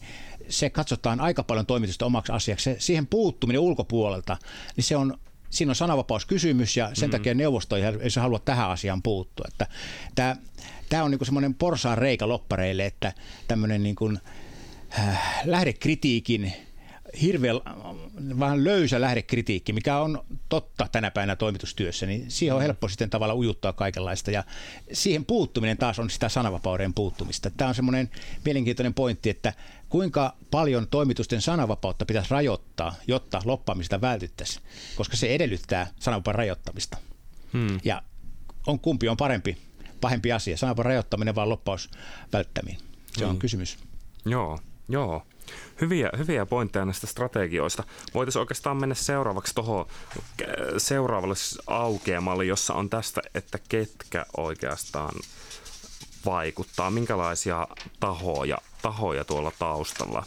[0.50, 2.64] se katsotaan aika paljon toimitusta omaksi asiaksi.
[2.64, 4.38] Se, siihen puuttuminen ulkopuolelta,
[4.76, 5.18] niin se on
[5.50, 7.12] siinä on sananvapauskysymys ja sen mm.
[7.12, 9.46] takia neuvosto ei, ei halua tähän asiaan puuttua.
[9.48, 9.68] Että
[10.16, 10.36] tämä,
[10.90, 13.14] tämä on niin semmoinen porsaan reikä loppareille, että
[13.48, 14.20] tämmöinen niin kuin,
[15.00, 16.54] äh, lähdekritiikin
[17.22, 17.56] hirveän
[18.40, 22.64] vähän löysä lähdekritiikki, mikä on totta tänä päivänä toimitustyössä, niin siihen on mm.
[22.64, 24.32] helppo sitten tavalla ujuttaa kaikenlaista.
[24.32, 24.44] Ja
[24.94, 27.50] siihen puuttuminen taas on sitä sananvapauden puuttumista.
[27.50, 28.10] Tämä on semmoinen
[28.46, 29.54] mielenkiintoinen pointti, että
[29.90, 36.98] kuinka paljon toimitusten sananvapautta pitäisi rajoittaa, jotta loppaamista vältyttäisiin, koska se edellyttää sananvapauden rajoittamista.
[37.54, 37.80] Hmm.
[37.84, 38.02] Ja
[38.68, 39.58] on kumpi on parempi,
[40.02, 41.90] pahempi asia, sananvapauden rajoittaminen vai loppaus
[42.34, 42.82] välttäminen.
[43.18, 43.40] Se on hmm.
[43.40, 43.78] kysymys.
[44.26, 45.26] Joo, joo.
[45.82, 47.84] Hyviä, hyviä pointteja näistä strategioista.
[48.14, 49.86] Voitaisiin oikeastaan mennä seuraavaksi tuohon
[50.78, 51.36] seuraavalle
[51.68, 55.16] aukeamalle, jossa on tästä, että ketkä oikeastaan
[56.26, 57.68] vaikuttaa, minkälaisia
[58.00, 60.26] tahoja, tahoja tuolla taustalla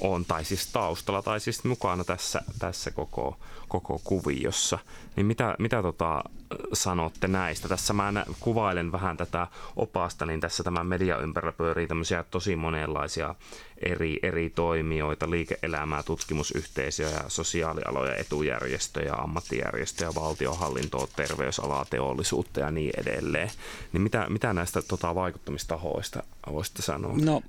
[0.00, 3.36] on, tai siis taustalla, tai siis mukana tässä, tässä koko,
[3.68, 4.78] koko kuviossa.
[5.16, 6.24] Niin mitä, mitä tota,
[6.72, 7.68] sanotte näistä?
[7.68, 13.34] Tässä mä kuvailen vähän tätä opasta, niin tässä tämän media ympärillä pyörii tämmöisiä tosi monenlaisia
[13.82, 23.50] eri, eri toimijoita, liike-elämää, tutkimusyhteisöjä, sosiaalialoja, etujärjestöjä, ammattijärjestöjä, valtiohallintoa, terveysalaa, teollisuutta ja niin edelleen.
[23.92, 27.16] Niin mitä, mitä näistä tota, vaikuttamistahoista voisitte sanoa?
[27.16, 27.42] No,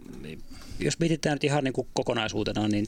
[0.80, 2.88] jos mietitään nyt ihan niin kuin kokonaisuutena, niin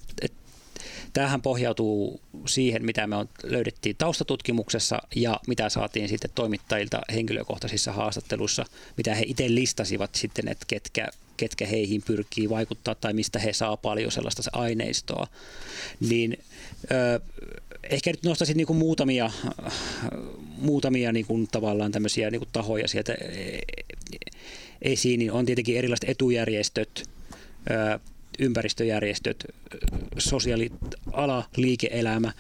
[1.14, 8.66] tämähän pohjautuu siihen, mitä me löydettiin taustatutkimuksessa ja mitä saatiin sitten toimittajilta henkilökohtaisissa haastatteluissa,
[8.98, 11.08] mitä he itse listasivat sitten, että ketkä
[11.40, 15.28] ketkä heihin pyrkii vaikuttaa tai mistä he saa paljon sellaista aineistoa,
[16.10, 16.38] niin
[16.92, 17.20] ö,
[17.90, 19.32] ehkä nyt nostaisin niin kuin muutamia,
[20.58, 23.16] muutamia niin kuin tavallaan tämmöisiä niin kuin tahoja sieltä
[24.82, 27.10] esiin, niin on tietenkin erilaiset etujärjestöt,
[27.72, 28.00] ö,
[28.40, 29.46] ympäristöjärjestöt,
[30.18, 32.34] sosiaaliala, liike-elämä,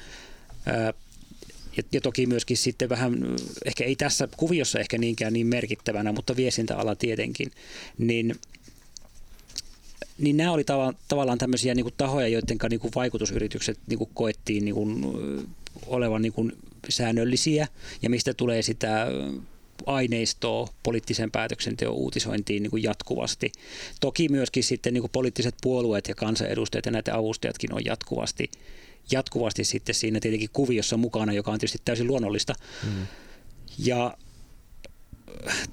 [1.77, 3.35] ja, ja toki myöskin sitten vähän,
[3.65, 7.51] ehkä ei tässä kuviossa ehkä niinkään niin merkittävänä, mutta viestintäala tietenkin,
[7.97, 8.35] niin
[10.17, 14.75] niin nämä oli tava, tavallaan tämmöisiä niin tahoja, joiden niin vaikutusyritykset niin koettiin niin
[15.85, 16.53] olevan niin
[16.89, 17.67] säännöllisiä
[18.01, 19.07] ja mistä tulee sitä
[19.85, 23.51] aineistoa poliittisen päätöksenteon uutisointiin niin kuin jatkuvasti.
[23.99, 28.51] Toki myöskin sitten niin kuin poliittiset puolueet ja kansanedustajat ja näitä avustajatkin on jatkuvasti,
[29.11, 32.53] jatkuvasti sitten siinä tietenkin kuviossa mukana, joka on tietysti täysin luonnollista.
[32.83, 33.07] Mm.
[33.77, 34.17] Ja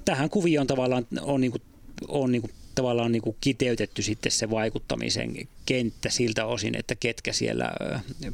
[0.05, 1.61] tähän kuvioon tavallaan on, niin kuin,
[2.07, 7.33] on niin kuin tavallaan niin kuin kiteytetty sitten se vaikuttamisen kenttä siltä osin, että ketkä
[7.33, 7.71] siellä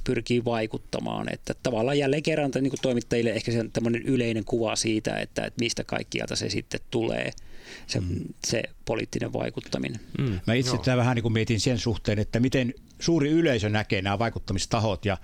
[0.03, 1.33] pyrkii vaikuttamaan.
[1.33, 5.45] Että tavallaan jälleen kerran niin kuin toimittajille ehkä se on tämmöinen yleinen kuva siitä, että,
[5.45, 7.31] että mistä kaikkialta se sitten tulee
[7.87, 8.19] se, mm.
[8.45, 9.99] se poliittinen vaikuttaminen.
[10.17, 10.39] Mm.
[10.47, 10.97] Mä itse no.
[10.97, 15.17] vähän niin kuin mietin sen suhteen, että miten suuri yleisö näkee nämä vaikuttamistahot ja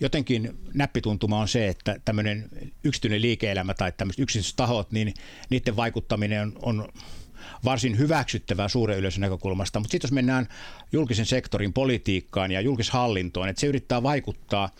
[0.00, 2.48] jotenkin näppituntuma on se, että tämmöinen
[2.84, 5.14] yksityinen liike-elämä tai tämmöiset yksityiset tahot, niin
[5.50, 6.88] niiden vaikuttaminen on, on
[7.64, 9.80] varsin hyväksyttävää suuren yleisön näkökulmasta.
[9.80, 10.48] Mutta sitten jos mennään
[10.92, 14.70] julkisen sektorin politiikkaan ja julkishallintoon, että se yrittää vaikuttaa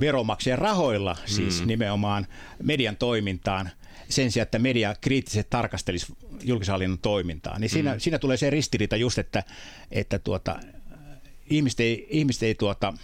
[0.00, 1.66] veromaksien rahoilla, siis mm.
[1.66, 2.26] nimenomaan
[2.62, 3.70] median toimintaan,
[4.08, 6.06] sen sijaan, että media kriittisesti tarkastelisi
[6.42, 8.00] julkishallinnon toimintaa, niin siinä, mm.
[8.00, 9.42] siinä tulee se ristiriita just, että,
[9.90, 10.60] että tuota,
[11.50, 12.94] ihmiset ei, ihmiset ei tuota,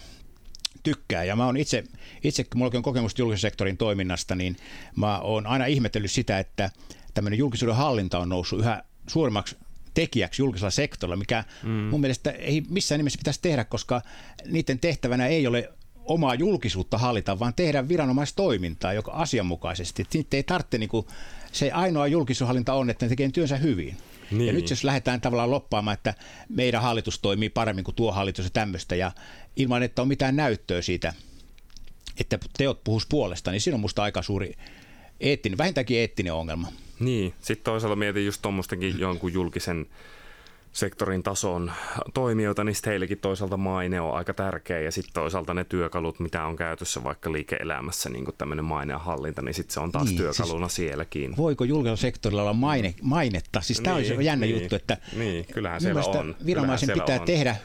[0.83, 1.23] tykkää.
[1.23, 1.83] Ja mä oon itse,
[2.23, 4.57] itse kun mulla on kokemusta julkisen sektorin toiminnasta, niin
[4.95, 6.69] mä oon aina ihmetellyt sitä, että
[7.13, 9.57] tämmöinen julkisuuden hallinta on noussut yhä suuremmaksi
[9.93, 11.69] tekijäksi julkisella sektorilla, mikä mm.
[11.69, 14.01] mun mielestä ei missään nimessä pitäisi tehdä, koska
[14.45, 15.69] niiden tehtävänä ei ole
[16.05, 20.05] omaa julkisuutta hallita, vaan tehdä viranomaistoimintaa, joka asianmukaisesti.
[20.09, 21.07] Sitten ei tarvitse, niin kuin,
[21.51, 23.97] se ainoa julkisuushallinta on, että ne tekee työnsä hyvin.
[24.31, 24.47] Niin.
[24.47, 26.13] Ja nyt jos lähdetään tavallaan loppaamaan, että
[26.49, 29.11] meidän hallitus toimii paremmin kuin tuo hallitus ja tämmöistä, ja
[29.55, 31.13] ilman, että on mitään näyttöä siitä,
[32.19, 34.53] että teot puhus puolesta, niin siinä on musta aika suuri
[35.19, 36.71] eettinen, vähintäänkin eettinen ongelma.
[37.03, 39.85] Niin, sitten toisaalta mietin just tuommoistakin jonkun julkisen
[40.73, 41.71] sektorin tason
[42.13, 46.55] toimijoita, niin heillekin toisaalta maine on aika tärkeä ja sitten toisaalta ne työkalut, mitä on
[46.55, 50.17] käytössä vaikka liike-elämässä, niin kuin tämmöinen maine ja hallinta, niin sitten se on taas niin,
[50.17, 51.37] työkaluna siis sielläkin.
[51.37, 53.61] Voiko julkisella sektorilla olla maine, mainetta?
[53.61, 56.35] Siis tämä niin, on se jännä niin, juttu, että niin, kyllähän siellä on.
[56.45, 57.25] viranomaisen kyllähän pitää on.
[57.25, 57.55] tehdä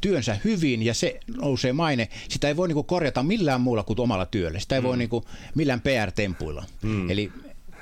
[0.00, 2.08] työnsä hyvin ja se nousee maine.
[2.28, 4.58] Sitä ei voi niinku korjata millään muulla kuin omalla työllä.
[4.58, 4.86] Sitä ei mm.
[4.86, 5.24] voi niinku
[5.54, 6.64] millään PR-tempuilla.
[6.82, 7.10] Mm.
[7.10, 7.32] Eli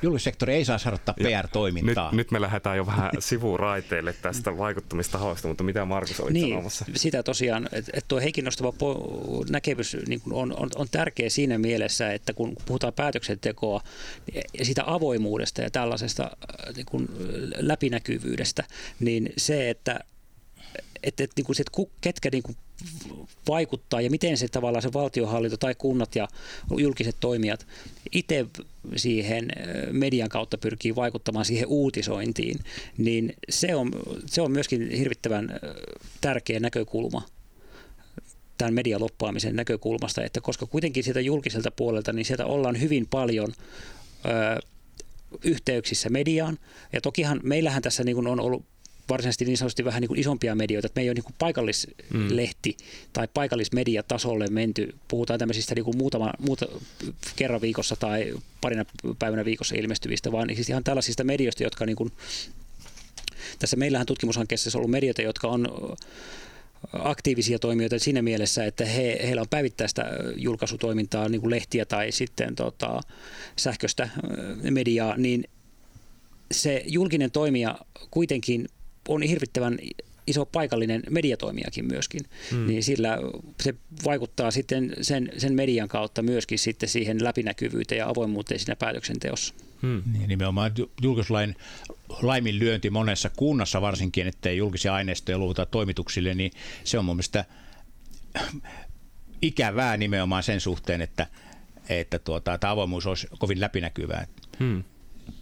[0.03, 2.11] julkissektori ei saa harjoittaa PR-toimintaa.
[2.11, 6.85] Nyt, nyt me lähdetään jo vähän sivuraiteille tästä vaikuttamistahoista, mutta mitä Markus oli niin, sanomassa?
[6.95, 8.73] Sitä tosiaan, että, että tuo Heikin nostava
[9.51, 13.81] näkemys niin on, on, on tärkeä siinä mielessä, että kun puhutaan päätöksentekoa
[14.59, 17.09] ja sitä avoimuudesta ja tällaisesta äh, niin kuin
[17.57, 18.65] läpinäkyvyydestä,
[19.01, 20.01] niin se, että
[21.03, 22.57] että, että niin kuin että ketkä niin kuin
[23.49, 26.29] vaikuttaa ja miten se tavallaan se valtiohallinto tai kunnat ja
[26.79, 27.67] julkiset toimijat
[28.13, 28.47] itse
[28.97, 29.49] siihen
[29.91, 32.59] median kautta pyrkii vaikuttamaan siihen uutisointiin,
[32.99, 33.91] niin se on,
[34.27, 35.61] se on myöskin hirvittävän
[36.21, 37.23] tärkeä näkökulma
[38.59, 43.53] tämän medialoppaamisen näkökulmasta, että koska kuitenkin sieltä julkiselta puolelta, niin sieltä ollaan hyvin paljon
[44.25, 44.61] ö,
[45.45, 46.59] yhteyksissä mediaan.
[46.93, 48.65] Ja tokihan meillähän tässä niin on ollut
[49.09, 52.77] varsinaisesti niin sanotusti vähän niin kuin isompia medioita, että me ei ole niin kuin paikallislehti
[52.81, 52.87] mm.
[53.13, 54.95] tai paikallismediatasolle menty.
[55.09, 56.67] Puhutaan tämmöisistä niin kuin muutama, muuta,
[57.37, 58.85] kerran viikossa tai parina
[59.19, 62.13] päivänä viikossa ilmestyvistä, vaan siis ihan tällaisista medioista, jotka niin kuin,
[63.59, 65.69] tässä meillähän tutkimushankkeessa on ollut medioita, jotka on
[66.93, 72.55] aktiivisia toimijoita siinä mielessä, että he, heillä on päivittäistä julkaisutoimintaa, niin kuin lehtiä tai sitten
[72.55, 73.01] tota,
[73.57, 74.09] sähköistä
[74.71, 75.45] mediaa, niin
[76.53, 77.79] se julkinen toimija
[78.11, 78.69] kuitenkin
[79.09, 79.79] on hirvittävän
[80.27, 82.67] iso paikallinen mediatoimijakin myöskin, hmm.
[82.67, 83.19] niin sillä
[83.63, 89.55] se vaikuttaa sitten sen, sen median kautta myöskin sitten siihen läpinäkyvyyteen ja avoimuuteen siinä päätöksenteossa.
[89.83, 90.03] Hmm.
[90.13, 91.57] Niin, nimenomaan julkisuuslain
[92.23, 96.53] laiminlyönti monessa kunnassa varsinkin, ettei julkisia aineistoja luovuta toimituksille, niin
[96.85, 97.45] se on mun mielestä
[99.43, 101.27] ikävää nimenomaan sen suhteen, että,
[101.89, 104.27] että tuota, tämä avoimuus olisi kovin läpinäkyvää.
[104.61, 104.85] Hmm.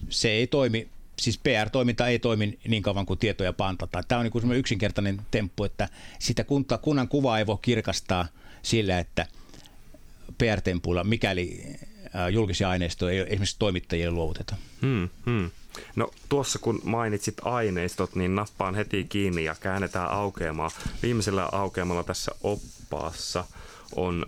[0.09, 4.05] Se ei toimi siis PR-toiminta ei toimi niin kauan kuin tietoja pantataan.
[4.09, 8.27] Tämä on niin yksinkertainen temppu, että sitä kunta, kunnan kuvaa ei voi kirkastaa
[8.63, 9.27] sillä, että
[10.39, 11.77] PR-tempuilla, mikäli
[12.31, 14.57] julkisia aineistoja ei esimerkiksi toimittajille luovuteta.
[14.83, 15.51] Hmm, hmm.
[15.97, 20.71] No tuossa kun mainitsit aineistot, niin nappaan heti kiinni ja käännetään aukeamaan.
[21.03, 23.45] Viimeisellä aukeamalla tässä oppaassa
[23.97, 24.27] on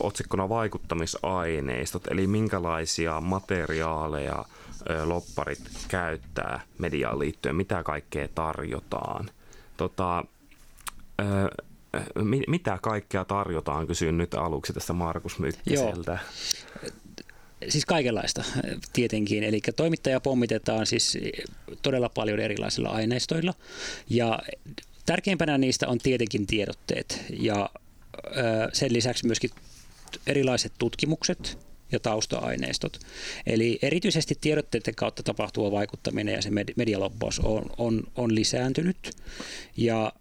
[0.00, 4.44] otsikkona vaikuttamisaineistot, eli minkälaisia materiaaleja–
[5.04, 9.30] lopparit käyttää mediaan liittyen, mitä kaikkea tarjotaan.
[9.76, 10.24] Tota,
[12.46, 16.18] mitä kaikkea tarjotaan, kysyn nyt aluksi tästä Markus Mykkäseltä.
[16.82, 16.90] Joo.
[17.68, 18.44] Siis kaikenlaista
[18.92, 19.42] tietenkin.
[19.42, 21.18] Eli toimittaja pommitetaan siis
[21.82, 23.54] todella paljon erilaisilla aineistoilla.
[24.10, 24.38] Ja
[25.06, 27.70] tärkeimpänä niistä on tietenkin tiedotteet ja
[28.72, 29.50] sen lisäksi myöskin
[30.26, 31.58] erilaiset tutkimukset,
[31.92, 32.98] ja tausta-aineistot.
[33.46, 39.10] Eli erityisesti tiedotteiden kautta tapahtuva vaikuttaminen ja se medialoppaus on, on, on lisääntynyt.
[39.76, 40.12] Ja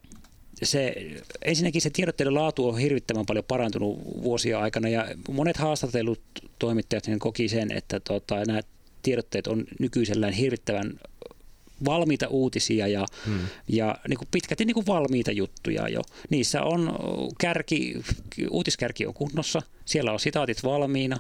[0.63, 0.95] se,
[1.41, 6.21] ensinnäkin se tiedotteiden laatu on hirvittävän paljon parantunut vuosia aikana ja monet haastatellut
[6.59, 8.61] toimittajat niin koki sen, että tota, nämä
[9.03, 10.99] tiedotteet on nykyisellään hirvittävän
[11.85, 13.39] valmiita uutisia ja, hmm.
[13.67, 16.01] ja niin kuin pitkälti niin kuin valmiita juttuja jo.
[16.29, 16.95] Niissä on
[17.39, 18.01] kärki,
[18.49, 21.17] uutiskärki on kunnossa, siellä on sitaatit valmiina,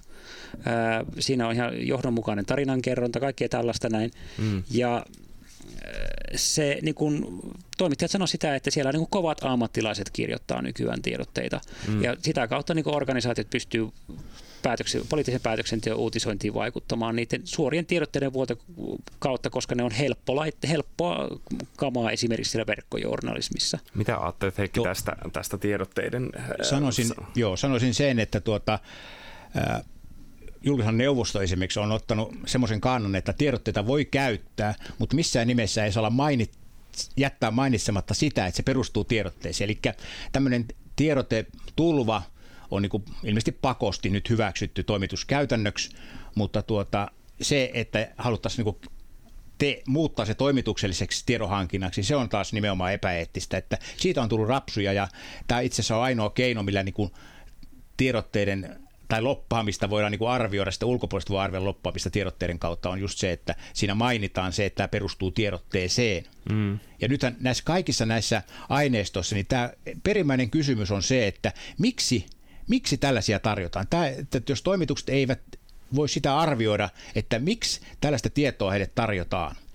[0.65, 4.11] ää, siinä on ihan johdonmukainen tarinankerronta, kaikkea tällaista näin.
[4.37, 4.63] Hmm.
[4.71, 5.05] Ja
[6.35, 7.25] se niin kuin,
[7.77, 11.61] toimittajat sanoivat sitä, että siellä niin kuin kovat ammattilaiset kirjoittaa nykyään tiedotteita.
[11.87, 12.03] Mm.
[12.03, 13.87] Ja sitä kautta niin organisaatiot pystyy
[14.61, 18.57] päätöksen, poliittisen päätöksenteon uutisointiin vaikuttamaan niiden suorien tiedotteiden vuote
[19.19, 21.27] kautta, koska ne on helppo laitte, helppoa
[21.77, 23.79] kamaa esimerkiksi siellä verkkojournalismissa.
[23.93, 26.29] Mitä ajattelet Heikki tästä, tästä tiedotteiden?
[26.61, 28.79] Sanoisin, joo, sanoisin sen, että tuota,
[30.61, 35.91] julkisen neuvosto esimerkiksi on ottanut semmoisen kannan, että tiedotteita voi käyttää, mutta missään nimessä ei
[35.91, 36.51] saa olla mainit,
[37.17, 39.69] jättää mainitsematta sitä, että se perustuu tiedotteeseen.
[39.69, 39.79] Eli
[40.31, 42.21] tämmöinen tiedotetulva
[42.71, 45.89] on niin ilmeisesti pakosti nyt hyväksytty toimituskäytännöksi,
[46.35, 48.91] mutta tuota, se, että haluttaisiin niin
[49.57, 53.57] te, muuttaa se toimitukselliseksi tiedonhankinnaksi, se on taas nimenomaan epäeettistä.
[53.57, 55.07] Että siitä on tullut rapsuja ja
[55.47, 57.11] tämä itse asiassa on ainoa keino, millä niin kuin
[57.97, 63.17] tiedotteiden tai loppaamista voidaan niin arvioida, sitä ulkopuolista voi arvioida loppaamista tiedotteiden kautta, on just
[63.17, 66.23] se, että siinä mainitaan se, että tämä perustuu tiedotteeseen.
[66.49, 66.79] Mm.
[67.01, 72.25] Ja nythän näissä kaikissa näissä aineistoissa, niin tämä perimmäinen kysymys on se, että miksi,
[72.67, 73.87] miksi tällaisia tarjotaan?
[73.89, 75.39] Tämä, että jos toimitukset eivät
[75.95, 79.55] voi sitä arvioida, että miksi tällaista tietoa heille tarjotaan–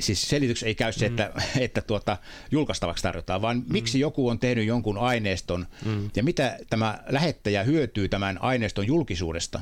[0.00, 1.12] siis selityksessä ei käy se, mm.
[1.12, 1.32] että,
[1.64, 2.16] että tuota,
[2.50, 3.64] julkaistavaksi tarjotaan, vaan mm.
[3.68, 6.10] miksi joku on tehnyt jonkun aineiston mm.
[6.16, 9.60] ja mitä tämä lähettäjä hyötyy tämän aineiston julkisuudesta,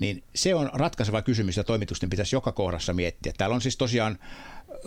[0.00, 3.32] niin se on ratkaiseva kysymys ja toimitusten pitäisi joka kohdassa miettiä.
[3.38, 4.18] Täällä on siis tosiaan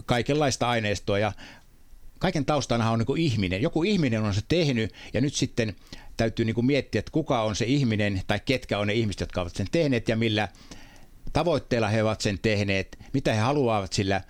[0.06, 1.32] kaikenlaista aineistoa ja
[2.20, 3.62] kaiken taustana on niin ihminen.
[3.62, 5.76] Joku ihminen on se tehnyt ja nyt sitten
[6.18, 9.56] täytyy niin miettiä, että kuka on se ihminen tai ketkä on ne ihmiset, jotka ovat
[9.56, 10.48] sen tehneet ja millä
[11.34, 14.22] tavoitteella he ovat sen tehneet, mitä he haluavat sillä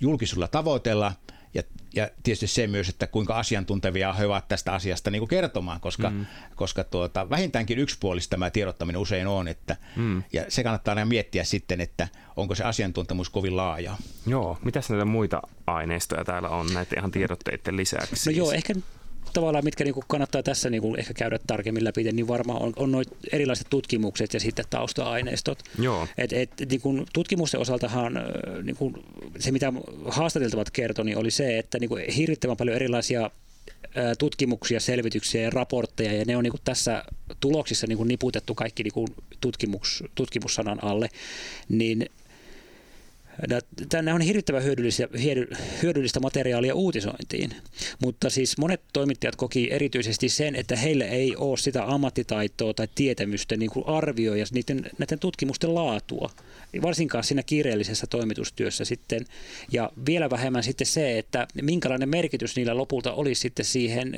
[0.00, 1.12] julkisuudella tavoitella
[1.54, 1.62] ja,
[1.94, 6.10] ja tietysti se myös, että kuinka asiantuntevia he ovat tästä asiasta niin kuin kertomaan, koska,
[6.10, 6.26] mm.
[6.56, 10.22] koska tuota, vähintäänkin yksipuolista tämä tiedottaminen usein on, että, mm.
[10.32, 13.96] ja se kannattaa aina miettiä sitten, että onko se asiantuntemus kovin laaja.
[14.26, 18.30] Joo, mitäs näitä muita aineistoja täällä on näiden ihan tiedotteiden lisäksi?
[18.30, 18.74] No joo, ehkä
[19.32, 22.72] tavallaan, mitkä niin kuin kannattaa tässä niin kuin ehkä käydä tarkemmin läpi, niin varmaan on,
[22.76, 25.58] on noit erilaiset tutkimukset ja sitten tausta-aineistot.
[25.78, 26.06] Joo.
[26.18, 28.12] Et, et, niin kuin tutkimusten osaltahan
[28.62, 28.94] niin kuin
[29.38, 29.72] se, mitä
[30.04, 33.30] haastateltavat kertoi, niin oli se, että niin kuin hirvittävän paljon erilaisia
[34.18, 37.04] tutkimuksia, selvityksiä ja raportteja, ja ne on niin kuin tässä
[37.40, 39.08] tuloksissa niin kuin niputettu kaikki niin kuin
[39.40, 41.08] tutkimus, tutkimussanan alle,
[41.68, 42.06] niin
[43.88, 45.08] Tänne on hirvittävän hyödyllistä,
[45.82, 47.50] hyödyllistä materiaalia uutisointiin,
[48.02, 53.56] mutta siis monet toimittajat koki erityisesti sen, että heille ei ole sitä ammattitaitoa tai tietämystä
[53.56, 56.30] niin kuin arvioida niiden, näiden tutkimusten laatua,
[56.82, 59.26] varsinkaan siinä kiireellisessä toimitustyössä sitten.
[59.72, 64.12] Ja vielä vähemmän sitten se, että minkälainen merkitys niillä lopulta olisi sitten siihen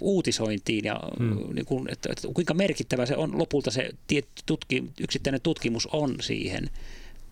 [0.00, 1.54] uutisointiin ja hmm.
[1.54, 6.16] niin kuin, että, että kuinka merkittävä se on lopulta se tietty tutki, yksittäinen tutkimus on
[6.20, 6.70] siihen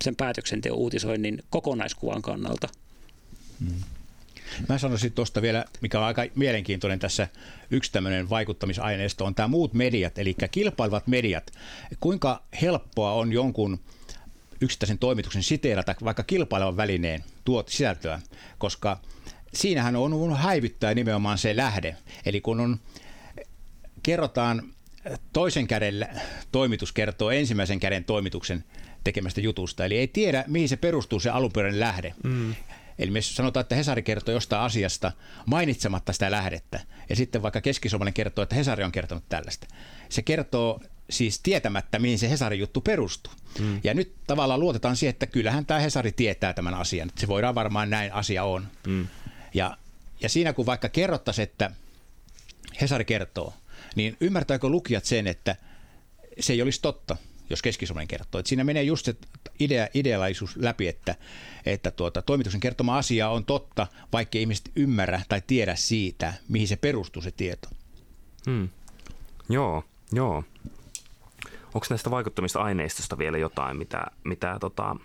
[0.04, 2.68] sen päätöksenteon uutisoinnin kokonaiskuvan kannalta.
[4.68, 7.28] Mä sanoisin tuosta vielä, mikä on aika mielenkiintoinen tässä,
[7.70, 11.52] yksi tämmöinen vaikuttamisaineisto on tämä muut mediat, eli kilpailevat mediat.
[12.00, 13.80] Kuinka helppoa on jonkun
[14.60, 18.20] yksittäisen toimituksen siteerata vaikka kilpailevan välineen tuot sisältöä,
[18.58, 19.00] koska
[19.54, 21.96] siinähän on häivyttää nimenomaan se lähde.
[22.26, 22.80] Eli kun on,
[24.02, 24.62] kerrotaan
[25.32, 26.08] toisen käden
[26.52, 28.64] toimitus kertoo ensimmäisen käden toimituksen
[29.04, 29.84] tekemästä jutusta.
[29.84, 32.14] Eli ei tiedä, mihin se perustuu se alunperäinen lähde.
[32.24, 32.54] Mm.
[32.98, 35.12] Eli me sanotaan, että Hesari kertoo jostain asiasta
[35.46, 36.80] mainitsematta sitä lähdettä.
[37.08, 39.66] Ja sitten vaikka keskisuomalainen kertoo, että Hesari on kertonut tällaista.
[40.08, 43.32] Se kertoo siis tietämättä, mihin se Hesarin juttu perustuu.
[43.58, 43.80] Mm.
[43.84, 47.10] Ja nyt tavallaan luotetaan siihen, että kyllähän tämä Hesari tietää tämän asian.
[47.16, 48.66] Se voidaan varmaan näin asia on.
[48.86, 49.08] Mm.
[49.54, 49.76] Ja,
[50.20, 51.70] ja siinä kun vaikka kerrottaisiin, että
[52.80, 53.54] Hesari kertoo,
[53.96, 55.56] niin ymmärtääkö lukijat sen, että
[56.40, 57.16] se ei olisi totta?
[57.50, 58.38] jos keskisuomalainen kertoo.
[58.38, 59.16] Että siinä menee just se
[59.60, 61.14] idea, idealaisuus läpi, että,
[61.66, 66.76] että tuota, toimituksen kertoma asia on totta, vaikka ihmiset ymmärrä tai tiedä siitä, mihin se
[66.76, 67.68] perustuu se tieto.
[68.46, 68.68] Hmm.
[69.48, 70.44] Joo, joo.
[71.74, 74.96] Onko näistä vaikuttamista aineistosta vielä jotain, mitä, mitä tota,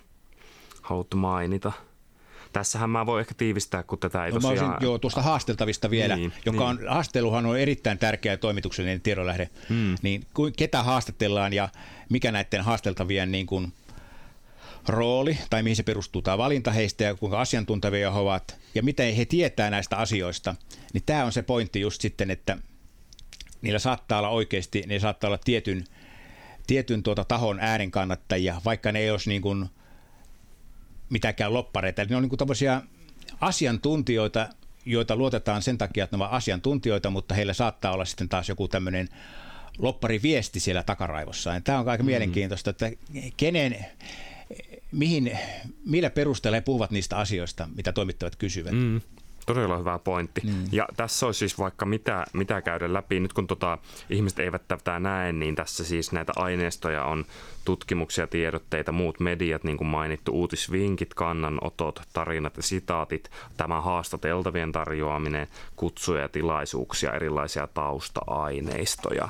[0.82, 1.72] haluttu mainita?
[2.54, 4.70] Tässähän mä voin ehkä tiivistää, kun tätä ei no, tosiaan...
[4.70, 6.88] Olisin, joo, tuosta haasteltavista vielä, niin, joka niin.
[6.88, 9.96] on, haasteluhan on erittäin tärkeä toimituksellinen tiedonlähde, hmm.
[10.02, 10.24] niin
[10.58, 11.70] ketä haastatellaan ja
[12.10, 13.74] mikä näiden haasteltavien niin kuin,
[14.88, 19.16] rooli tai mihin se perustuu tämä valinta heistä ja kuinka asiantuntevia he ovat ja miten
[19.16, 20.56] he tietää näistä asioista,
[20.94, 22.58] niin tämä on se pointti just sitten, että
[23.62, 25.84] niillä saattaa olla oikeasti, ne saattaa olla tietyn,
[26.68, 29.70] tietyn tuota tahon äänen kannattajia, vaikka ne ei olisi niin kuin
[31.10, 32.02] mitäkään loppareita.
[32.02, 32.82] Eli ne on niin kuin
[33.42, 34.50] asiantuntijoita,
[34.86, 38.68] joita luotetaan sen takia, että ne ovat asiantuntijoita, mutta heillä saattaa olla sitten taas joku
[38.68, 39.10] tämmöinen
[39.78, 41.54] loppariviesti siellä takaraivossa.
[41.54, 42.08] Ja tämä on aika mm.
[42.08, 42.92] mielenkiintoista, että
[43.38, 43.86] kenen,
[44.92, 45.38] mihin,
[45.86, 48.74] millä perusteella he puhuvat niistä asioista, mitä toimittajat kysyvät.
[48.74, 49.02] Mm.
[49.46, 50.42] Todella hyvä pointti.
[50.44, 50.66] Mm.
[50.72, 53.20] Ja tässä olisi siis vaikka mitä, mitä käydä läpi.
[53.20, 53.78] Nyt kun tota,
[54.10, 57.26] ihmiset eivät tätä näe, niin tässä siis näitä aineistoja on
[57.66, 65.48] tutkimuksia, tiedotteita, muut mediat, niin kuin mainittu, uutisvinkit, kannanotot, tarinat ja sitaatit, tämä haastateltavien tarjoaminen,
[65.76, 69.30] kutsuja ja tilaisuuksia, erilaisia tausta-aineistoja.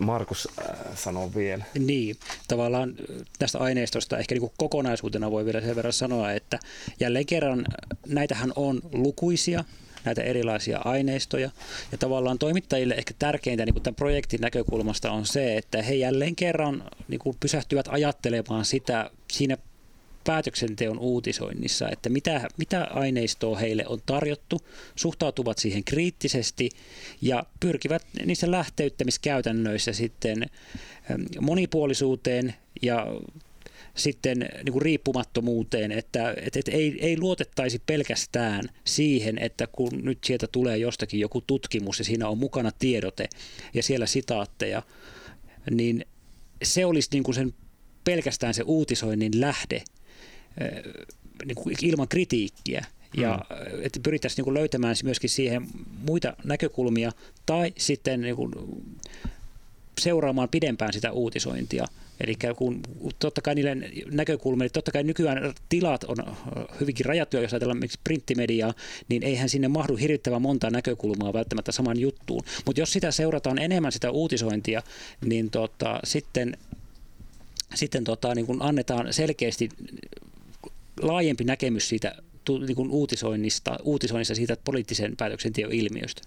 [0.00, 1.64] Markus äh, sanoo vielä.
[1.78, 2.16] Niin,
[2.48, 6.58] tavallaan äh, tästä aineistosta ehkä niin kokonaisuutena voi vielä sen verran sanoa, että
[7.00, 9.64] jälleen kerran äh, näitähän on lukuisia,
[10.04, 11.50] näitä erilaisia aineistoja.
[11.92, 16.36] Ja tavallaan toimittajille ehkä tärkeintä niin kuin tämän projektin näkökulmasta on se, että he jälleen
[16.36, 19.56] kerran niin kuin pysähtyvät ajattelemaan sitä siinä
[20.24, 24.60] päätöksenteon uutisoinnissa, että mitä, mitä aineistoa heille on tarjottu,
[24.96, 26.70] suhtautuvat siihen kriittisesti
[27.22, 30.46] ja pyrkivät niissä lähteyttämiskäytännöissä sitten
[31.40, 33.06] monipuolisuuteen ja
[33.94, 40.18] sitten niin kuin riippumattomuuteen, että, että, että ei, ei luotettaisi pelkästään siihen, että kun nyt
[40.24, 43.28] sieltä tulee jostakin joku tutkimus ja siinä on mukana tiedote
[43.74, 44.82] ja siellä sitaatteja,
[45.70, 46.06] niin
[46.62, 47.54] se olisi niin kuin sen
[48.04, 49.82] pelkästään se uutisoinnin lähde,
[51.44, 52.84] niin kuin ilman kritiikkiä.
[53.16, 53.80] Ja mm.
[53.82, 55.66] että pyrittäisiin niin kuin löytämään myöskin siihen
[56.06, 57.12] muita näkökulmia
[57.46, 58.52] tai sitten niin kuin
[60.00, 61.84] seuraamaan pidempään sitä uutisointia.
[62.20, 62.80] Eli kun
[63.18, 63.76] totta kai niille
[64.10, 66.16] näkökulmille, totta kai nykyään tilat on
[66.80, 68.74] hyvinkin rajattuja, jos ajatellaan miksi printtimediaa,
[69.08, 72.42] niin eihän sinne mahdu hirvittävän monta näkökulmaa välttämättä saman juttuun.
[72.66, 74.82] Mutta jos sitä seurataan enemmän sitä uutisointia,
[75.24, 76.56] niin tota, sitten,
[77.74, 79.68] sitten tota, niin kun annetaan selkeästi
[81.02, 82.14] laajempi näkemys siitä
[82.48, 86.22] niin kuin uutisoinnista, uutisoinnista siitä poliittisen päätöksenteon ilmiöstä.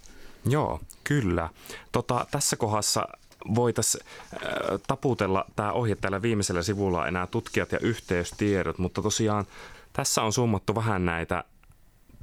[0.50, 1.50] Joo, kyllä.
[1.92, 3.08] Tota, tässä kohdassa
[3.56, 4.40] voitaisiin äh,
[4.88, 9.46] taputella tämä ohje täällä viimeisellä sivulla enää tutkijat ja yhteystiedot, mutta tosiaan
[9.94, 11.44] tässä on summattu vähän näitä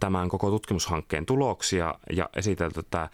[0.00, 3.08] tämän koko tutkimushankkeen tuloksia ja esitelty tämä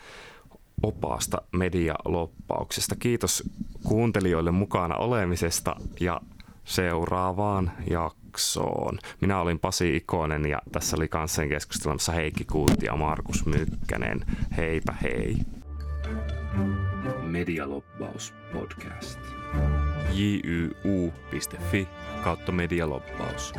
[0.83, 2.97] opaasta medialoppauksesta.
[2.97, 3.43] Kiitos
[3.83, 6.21] kuuntelijoille mukana olemisesta ja
[6.65, 7.73] seuraavaan
[8.31, 8.99] jaksoon.
[9.21, 14.21] Minä olin Pasi Ikonen ja tässä oli kanssa keskustelemassa Heikki Kuutti ja Markus Mykkänen.
[14.57, 15.37] Heipä hei.
[17.23, 19.21] Medialoppaus podcast.
[20.13, 21.89] jyu.fi
[22.25, 23.53] kautta medialoppaus.